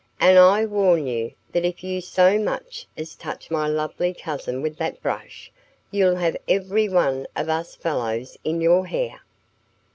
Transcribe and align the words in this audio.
"And 0.19 0.39
I 0.39 0.65
warn 0.65 1.05
you 1.05 1.33
that 1.51 1.63
if 1.63 1.83
you 1.83 2.01
so 2.01 2.39
much 2.39 2.87
as 2.97 3.13
touch 3.13 3.51
my 3.51 3.67
lovely 3.67 4.15
cousin 4.15 4.63
with 4.63 4.77
that 4.77 4.99
brush 5.03 5.51
you'll 5.91 6.15
have 6.15 6.35
every 6.47 6.89
one 6.89 7.27
of 7.35 7.49
us 7.49 7.75
fellows 7.75 8.35
in 8.43 8.61
your 8.61 8.87
hair." 8.87 9.21